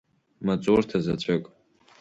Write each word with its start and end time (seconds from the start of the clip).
Маҵурҭа 0.45 0.97
заҵәык. 1.05 1.45